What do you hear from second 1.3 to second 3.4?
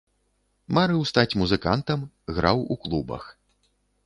музыкантам, граў у клубах.